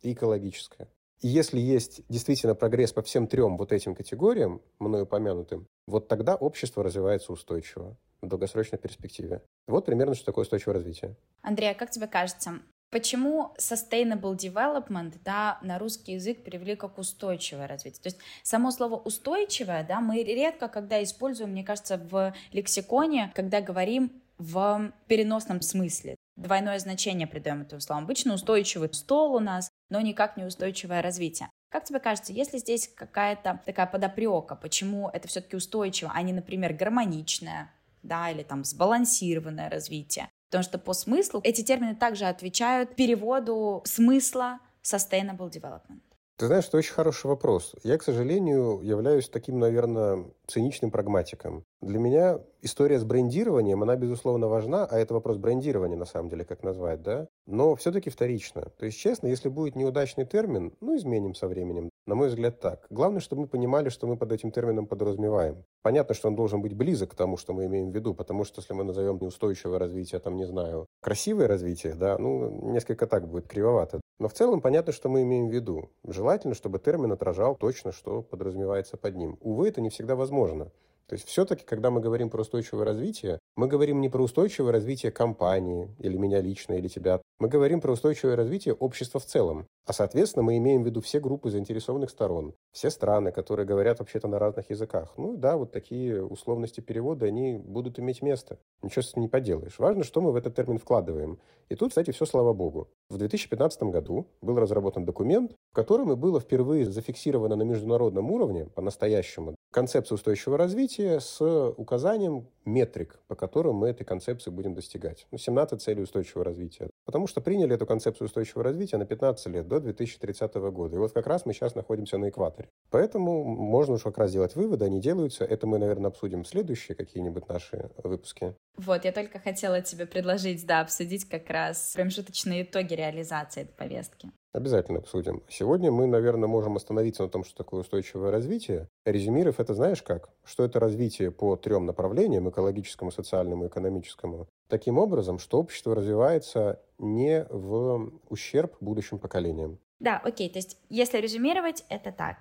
[0.03, 0.89] и экологическое.
[1.23, 6.83] Если есть действительно прогресс по всем трем вот этим категориям, мною упомянутым, вот тогда общество
[6.83, 9.43] развивается устойчиво в долгосрочной перспективе.
[9.67, 11.17] Вот примерно, что такое устойчивое развитие.
[11.43, 17.69] Андрей, а как тебе кажется, Почему sustainable development, да, на русский язык перевели как устойчивое
[17.69, 18.03] развитие?
[18.03, 23.61] То есть само слово устойчивое, да, мы редко когда используем, мне кажется, в лексиконе, когда
[23.61, 26.17] говорим в переносном смысле.
[26.35, 28.03] Двойное значение придаем этому слову.
[28.03, 31.51] Обычно устойчивый стол у нас, но никак не устойчивое развитие.
[31.69, 36.33] Как тебе кажется, есть ли здесь какая-то такая подопрека, почему это все-таки устойчиво, а не,
[36.33, 37.71] например, гармоничное,
[38.03, 40.29] да, или там сбалансированное развитие?
[40.49, 46.01] Потому что по смыслу эти термины также отвечают переводу смысла sustainable development.
[46.41, 47.75] Ты знаешь, это очень хороший вопрос.
[47.83, 51.65] Я, к сожалению, являюсь таким, наверное, циничным прагматиком.
[51.83, 56.47] Для меня история с брендированием, она, безусловно, важна, а это вопрос брендирования, на самом деле,
[56.47, 57.27] как назвать, да?
[57.47, 58.73] Но все-таки вторично.
[58.79, 61.91] То есть, честно, если будет неудачный термин, ну, изменим со временем.
[62.07, 62.87] На мой взгляд, так.
[62.89, 65.67] Главное, чтобы мы понимали, что мы под этим термином подразумеваем.
[65.83, 68.63] Понятно, что он должен быть близок к тому, что мы имеем в виду, потому что
[68.63, 73.47] если мы назовем неустойчивое развитие, там, не знаю, красивое развитие, да, ну, несколько так будет
[73.47, 74.01] кривовато.
[74.21, 75.89] Но в целом понятно, что мы имеем в виду.
[76.05, 79.39] Желательно, чтобы термин отражал точно, что подразумевается под ним.
[79.41, 80.67] Увы, это не всегда возможно.
[81.07, 85.13] То есть все-таки, когда мы говорим про устойчивое развитие, мы говорим не про устойчивое развитие
[85.13, 87.21] компании, или меня лично, или тебя.
[87.39, 89.67] Мы говорим про устойчивое развитие общества в целом.
[89.85, 94.29] А, соответственно, мы имеем в виду все группы заинтересованных сторон, все страны, которые говорят вообще-то
[94.29, 95.13] на разных языках.
[95.19, 98.59] Ну да, вот такие условности перевода, они будут иметь место.
[98.83, 99.79] Ничего с этим не поделаешь.
[99.79, 101.39] Важно, что мы в этот термин вкладываем.
[101.69, 102.89] И тут, кстати, все слава богу.
[103.11, 108.67] В 2015 году был разработан документ, в котором и было впервые зафиксировано на международном уровне,
[108.75, 111.41] по-настоящему, концепция устойчивого развития с
[111.77, 115.27] указанием метрик, по которым мы этой концепции будем достигать.
[115.31, 116.91] Ну, 17 целей устойчивого развития.
[117.05, 120.97] Потому что приняли эту концепцию устойчивого развития на 15 лет, до 2030 года.
[120.97, 122.69] И вот как раз мы сейчас находимся на экваторе.
[122.91, 125.45] Поэтому можно уж как раз делать выводы, они делаются.
[125.45, 128.55] Это мы, наверное, обсудим в следующие какие-нибудь наши выпуски.
[128.77, 134.31] Вот, я только хотела тебе предложить, да, обсудить как раз промежуточные итоги реализации этой повестки.
[134.53, 135.43] Обязательно обсудим.
[135.49, 138.89] Сегодня мы, наверное, можем остановиться на том, что такое устойчивое развитие.
[139.05, 140.31] Резюмировав это, знаешь как?
[140.45, 146.81] Что это развитие по трем направлениям, экологическому, социальному и экономическому, таким образом, что общество развивается
[146.99, 149.79] не в ущерб будущим поколениям.
[150.01, 152.39] Да, окей, то есть если резюмировать, это так.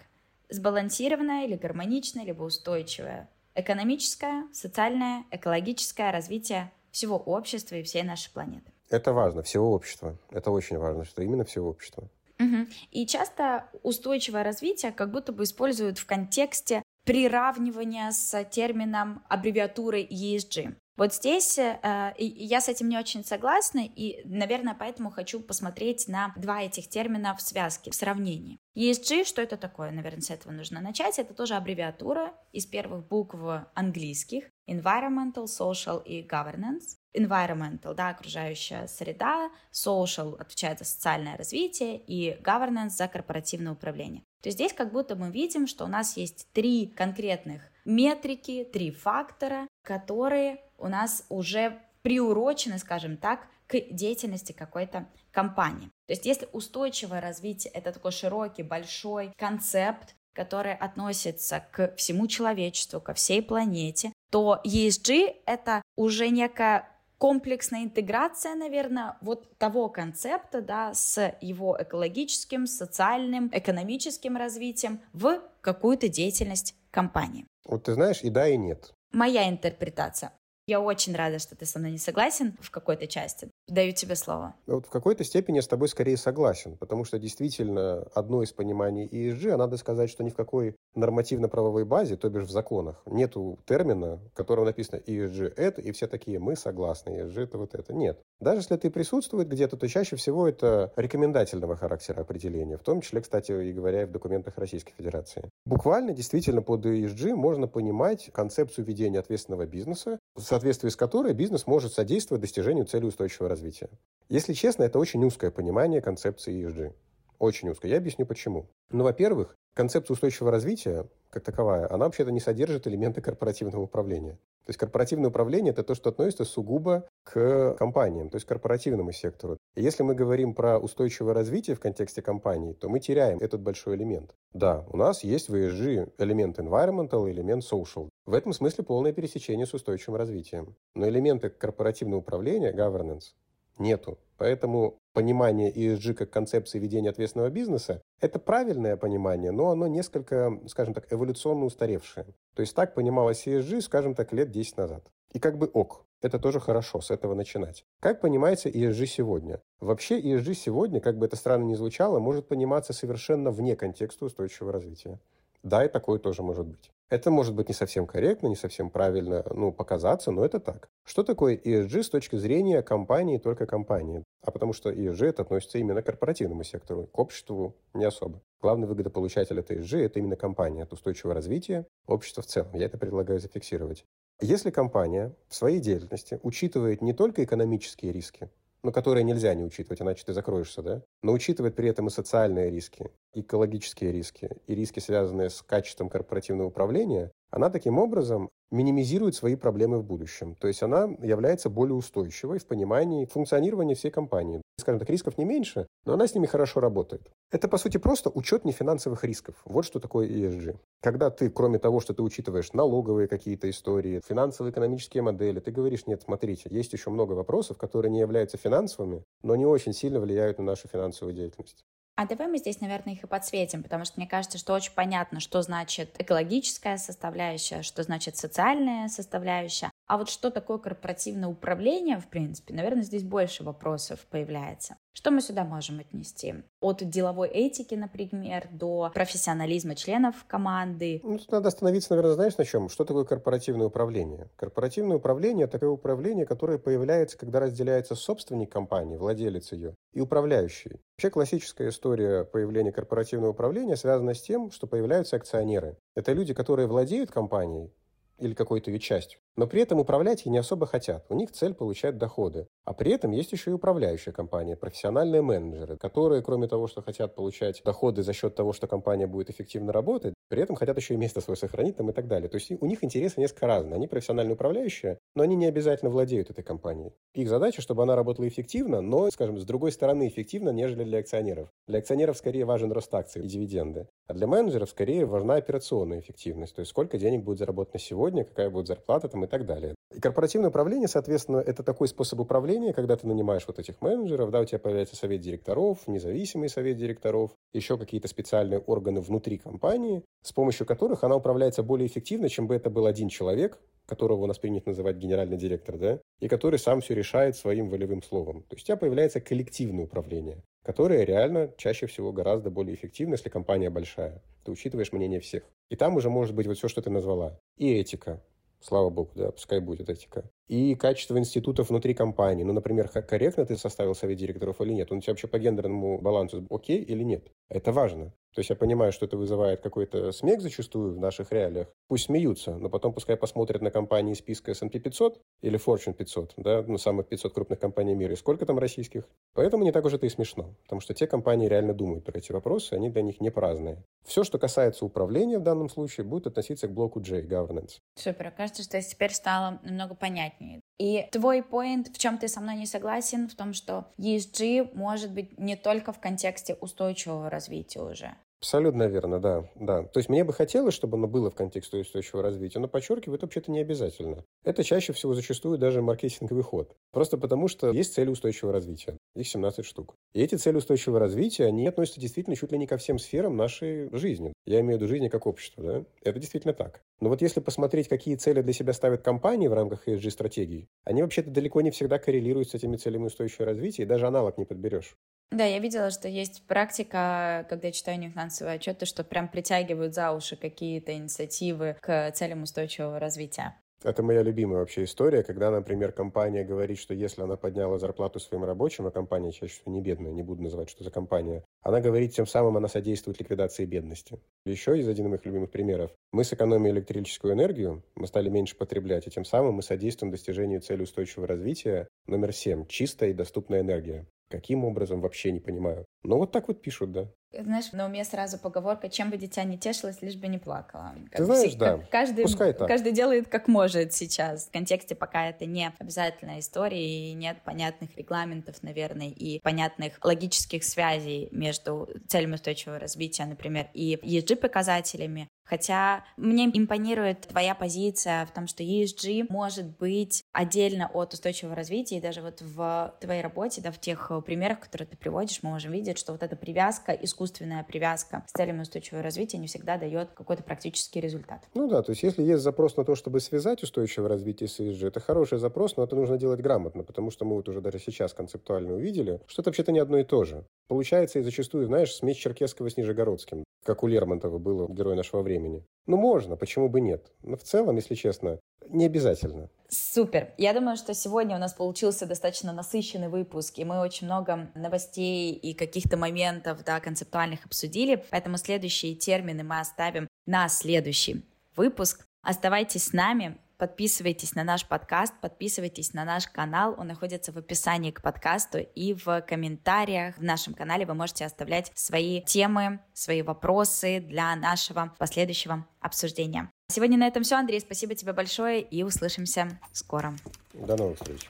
[0.49, 8.71] Сбалансированное или гармоничное, либо устойчивое экономическое, социальное, экологическое развитие всего общества и всей нашей планеты.
[8.89, 10.17] Это важно, всего общества.
[10.31, 12.09] Это очень важно, что именно всего общества.
[12.39, 12.67] Угу.
[12.91, 20.75] И часто устойчивое развитие как будто бы используют в контексте приравнивания с термином аббревиатуры ESG.
[20.95, 26.33] Вот здесь э, я с этим не очень согласна, и, наверное, поэтому хочу посмотреть на
[26.35, 28.59] два этих термина в связке, в сравнении.
[28.77, 29.91] ESG, что это такое?
[29.91, 31.17] Наверное, с этого нужно начать.
[31.17, 33.39] Это тоже аббревиатура из первых букв
[33.73, 34.49] английских.
[34.69, 36.98] Environmental, Social и Governance.
[37.13, 44.23] Environmental, да, окружающая среда, Social отвечает за социальное развитие и Governance за корпоративное управление.
[44.41, 48.91] То есть здесь как будто мы видим, что у нас есть три конкретных метрики, три
[48.91, 55.89] фактора, которые у нас уже приурочены, скажем так, к деятельности какой-то компании.
[56.07, 63.01] То есть если устойчивое развитие— это такой широкий, большой концепт, который относится к всему человечеству,
[63.01, 66.87] ко всей планете, то ESG— это уже некая
[67.19, 76.07] комплексная интеграция, наверное, вот того концепта, да, с его экологическим, социальным, экономическим развитием в какую-то
[76.07, 77.45] деятельность компании.
[77.65, 78.93] Вот ты знаешь, и да, и нет.
[79.11, 80.31] Моя интерпретация.
[80.69, 83.49] Я очень рада, что ты со мной не согласен в какой-то части.
[83.67, 84.53] Даю тебе слово.
[84.67, 89.07] Вот в какой-то степени я с тобой скорее согласен, потому что действительно одно из пониманий
[89.07, 93.57] ESG, а надо сказать, что ни в какой нормативно-правовой базе, то бишь в законах, нету
[93.65, 97.91] термина, в котором написано ESG это, и все такие, мы согласны, ESG это вот это.
[97.91, 98.19] Нет.
[98.39, 103.21] Даже если ты присутствует где-то, то чаще всего это рекомендательного характера определения, в том числе,
[103.21, 105.49] кстати, и говоря в документах Российской Федерации.
[105.65, 110.19] Буквально, действительно, под ESG можно понимать концепцию ведения ответственного бизнеса,
[110.59, 113.89] соответствии с которой бизнес может содействовать достижению цели устойчивого развития.
[114.27, 116.93] Если честно, это очень узкое понимание концепции ESG.
[117.39, 117.91] Очень узкое.
[117.91, 118.67] Я объясню почему.
[118.91, 124.33] Ну, во-первых, концепция устойчивого развития, как таковая, она вообще-то не содержит элементы корпоративного управления.
[124.65, 129.57] То есть корпоративное управление– это то, что относится сугубо к компаниям, то есть корпоративному сектору.
[129.75, 133.95] И если мы говорим про устойчивое развитие в контексте компании, то мы теряем этот большой
[133.95, 134.35] элемент.
[134.53, 138.09] Да, у нас есть в ESG элемент environmental, элемент social.
[138.25, 140.75] В этом смысле полное пересечение с устойчивым развитием.
[140.93, 143.33] Но элементы корпоративного управления, governance,
[143.79, 144.17] нету.
[144.37, 150.93] Поэтому понимание ESG как концепции ведения ответственного бизнеса– это правильное понимание, но оно несколько, скажем
[150.93, 152.27] так, эволюционно устаревшее.
[152.55, 155.05] То есть так понималось ESG, скажем так, лет 10 назад.
[155.33, 156.05] И как бы ок.
[156.21, 157.85] Это тоже хорошо, с этого начинать.
[158.01, 159.61] Как понимается ESG сегодня?
[159.79, 164.73] Вообще ESG сегодня, как бы это странно ни звучало, может пониматься совершенно вне контекста устойчивого
[164.73, 165.19] развития.
[165.63, 166.91] Да, и такое тоже может быть.
[167.09, 170.89] Это может быть не совсем корректно, не совсем правильно ну, показаться, но это так.
[171.03, 174.23] Что такое ESG с точки зрения компании, только компании?
[174.43, 178.41] А потому что ESG это относится именно к корпоративному сектору, к обществу не особо.
[178.61, 182.75] Главный выгодополучатель от ESG– это именно компания, от устойчивого развития общества в целом.
[182.75, 184.05] Я это предлагаю зафиксировать.
[184.39, 188.49] Если компания в своей деятельности учитывает не только экономические риски,
[188.83, 191.03] но которые нельзя не учитывать, иначе ты закроешься, да?
[191.21, 196.67] Но учитывать при этом и социальные риски, экологические риски, и риски, связанные с качеством корпоративного
[196.67, 200.55] управления, она таким образом минимизирует свои проблемы в будущем.
[200.55, 204.61] То есть она является более устойчивой в понимании функционирования всей компании.
[204.79, 207.31] Скажем так, рисков не меньше, но она с ними хорошо работает.
[207.51, 209.55] Это, по сути, просто учет нефинансовых рисков.
[209.65, 210.77] Вот что такое ESG.
[211.01, 216.21] Когда ты, кроме того, что ты учитываешь налоговые какие-то истории, финансово-экономические модели, ты говоришь, нет,
[216.21, 220.65] смотрите, есть еще много вопросов, которые не являются финансовыми, но не очень сильно влияют на
[220.65, 221.83] нашу финансовую деятельность.
[222.19, 225.39] А давай мы здесь, наверное, их и подсветим, потому что мне кажется, что очень понятно,
[225.39, 229.89] что значит экологическая составляющая, что значит социальная составляющая.
[230.09, 234.97] А вот что такое корпоративное управление, в принципе, наверное, здесь больше вопросов появляется.
[235.13, 236.55] Что мы сюда можем отнести?
[236.81, 241.21] От деловой этики, например, до профессионализма членов команды.
[241.23, 242.89] Ну, тут надо остановиться, наверное, знаешь, на чем?
[242.89, 244.49] Что такое корпоративное управление?
[244.55, 251.01] Корпоративное управление– это такое управление, которое появляется, когда разделяется собственник компании, владелец ее, и управляющий.
[251.17, 255.97] Вообще классическая история появления корпоративного управления связана с тем, что появляются акционеры.
[256.15, 257.91] Это люди, которые владеют компанией,
[258.39, 259.39] или какой-то ее частью.
[259.55, 261.25] Но при этом управлять ей не особо хотят.
[261.29, 262.67] У них цель получать доходы.
[262.85, 267.35] А при этом есть еще и управляющая компания, профессиональные менеджеры, которые, кроме того, что хотят
[267.35, 271.17] получать доходы за счет того, что компания будет эффективно работать, при этом хотят еще и
[271.17, 272.49] место свое сохранить там и так далее.
[272.49, 273.95] То есть у них интересы несколько разные.
[273.95, 277.13] Они профессиональные управляющие, но они не обязательно владеют этой компанией.
[277.35, 281.69] Их задача, чтобы она работала эффективно, но, скажем, с другой стороны эффективно, нежели для акционеров.
[281.87, 284.07] Для акционеров скорее важен рост акций и дивиденды.
[284.27, 286.75] А для менеджеров скорее важна операционная эффективность.
[286.75, 289.95] То есть сколько денег будет заработано сегодня, какая будет зарплата там и так далее.
[290.15, 294.61] И корпоративное управление, соответственно, это такой способ управления, когда ты нанимаешь вот этих менеджеров, да,
[294.61, 300.51] у тебя появляется совет директоров, независимый совет директоров, еще какие-то специальные органы внутри компании, с
[300.51, 304.57] помощью которых она управляется более эффективно, чем бы это был один человек, которого у нас
[304.57, 308.63] принято называть генеральный директор, да, и который сам все решает своим волевым словом.
[308.63, 313.49] То есть у тебя появляется коллективное управление, которое реально чаще всего гораздо более эффективно, если
[313.49, 314.41] компания большая.
[314.65, 315.63] Ты учитываешь мнение всех.
[315.89, 317.59] И там уже может быть вот все, что ты назвала.
[317.77, 318.41] И этика,
[318.81, 320.49] Слава богу, да, пускай будет этика.
[320.69, 322.63] И качество институтов внутри компании.
[322.63, 325.11] Ну, например, корректно ты составил совет директоров или нет.
[325.11, 327.47] Он у тебя вообще по гендерному балансу окей или нет.
[327.69, 328.31] Это важно.
[328.53, 331.87] То есть я понимаю, что это вызывает какой-то смех зачастую в наших реалиях.
[332.07, 336.83] Пусть смеются, но потом пускай посмотрят на компании списка S&P 500 или Fortune 500, да,
[336.87, 339.29] ну, самых 500 крупных компаний мира, и сколько там российских.
[339.53, 342.51] Поэтому не так уж это и смешно, потому что те компании реально думают про эти
[342.51, 344.03] вопросы, они для них не праздные.
[344.25, 347.99] Все, что касается управления в данном случае, будет относиться к блоку J, governance.
[348.15, 350.58] Супер, кажется, что теперь стало намного понятнее.
[350.97, 355.31] И твой поинт, в чем ты со мной не согласен, в том, что ESG может
[355.31, 358.35] быть не только в контексте устойчивого развития уже.
[358.61, 360.03] Абсолютно верно, да, да.
[360.03, 363.45] То есть мне бы хотелось, чтобы оно было в контексте устойчивого развития, но подчеркиваю, это
[363.45, 364.43] вообще-то не обязательно.
[364.65, 366.93] Это чаще всего зачастую даже маркетинговый ход.
[367.13, 369.17] Просто потому, что есть цели устойчивого развития.
[369.33, 370.15] Их 17 штук.
[370.33, 374.09] И эти цели устойчивого развития, они относятся действительно чуть ли не ко всем сферам нашей
[374.11, 374.51] жизни.
[374.65, 376.03] Я имею в виду жизни как общества, да?
[376.21, 377.01] Это действительно так.
[377.21, 381.49] Но вот если посмотреть, какие цели для себя ставят компании в рамках ESG-стратегий, они вообще-то
[381.49, 385.15] далеко не всегда коррелируют с этими целями устойчивого развития, и даже аналог не подберешь.
[385.51, 390.31] Да, я видела, что есть практика, когда я читаю нефинансовые отчеты, что прям притягивают за
[390.31, 393.75] уши какие-то инициативы к целям устойчивого развития.
[394.01, 398.63] Это моя любимая вообще история, когда, например, компания говорит, что если она подняла зарплату своим
[398.63, 402.33] рабочим, а компания чаще всего не бедная, не буду называть, что за компания, она говорит,
[402.33, 404.39] тем самым она содействует ликвидации бедности.
[404.65, 406.11] Еще из один из моих любимых примеров.
[406.31, 411.03] Мы сэкономили электрическую энергию, мы стали меньше потреблять, и тем самым мы содействуем достижению цели
[411.03, 414.25] устойчивого развития номер семь– чистая и доступная энергия.
[414.49, 416.05] Каким образом, вообще не понимаю.
[416.23, 417.27] Но вот так вот пишут, да.
[417.51, 421.15] Знаешь, на уме сразу поговорка, чем бы дитя не тешилось, лишь бы не плакало.
[421.31, 422.87] Как Ты знаешь, все, да, каждый, пускай так.
[422.87, 424.67] Каждый делает как может сейчас.
[424.67, 430.83] В контексте пока это не обязательная история, и нет понятных регламентов, наверное, и понятных логических
[430.83, 435.47] связей между целями устойчивого развития, например, и ESG-показателями.
[435.69, 442.17] Хотя мне импонирует твоя позиция в том, что ESG может быть отдельно от устойчивого развития,
[442.17, 445.69] и даже вот в твоей работе, да, в тех э, примерах, которые ты приводишь, мы
[445.69, 450.31] можем видеть, что вот эта привязка, искусственная привязка с целями устойчивого развития не всегда дает
[450.31, 451.67] какой-то практический результат.
[451.75, 455.07] Ну да, то есть если есть запрос на то, чтобы связать устойчивое развитие с ESG,
[455.07, 458.33] это хороший запрос, но это нужно делать грамотно, потому что мы вот уже даже сейчас
[458.33, 460.65] концептуально увидели, что это вообще-то не одно и то же.
[460.87, 465.85] Получается и зачастую, знаешь, смесь Черкесского с Нижегородским, как у Лермонтова было герой нашего времени.
[466.05, 467.31] Ну, можно, почему бы нет?
[467.43, 469.69] Но в целом, если честно, не обязательно.
[469.89, 470.53] Супер.
[470.57, 475.53] Я думаю, что сегодня у нас получился достаточно насыщенный выпуск, и мы очень много новостей
[475.53, 481.43] и каких-то моментов да, концептуальных обсудили, поэтому следующие термины мы оставим на следующий
[481.75, 482.25] выпуск.
[482.41, 486.95] Оставайтесь с нами, Подписывайтесь на наш подкаст, подписывайтесь на наш канал.
[486.97, 491.89] Он находится в описании к подкасту и в комментариях в нашем канале вы можете оставлять
[491.95, 496.69] свои темы, свои вопросы для нашего последующего обсуждения.
[496.91, 497.79] Сегодня на этом все, Андрей.
[497.79, 500.35] Спасибо тебе большое и услышимся скоро.
[500.73, 501.49] До новых встреч.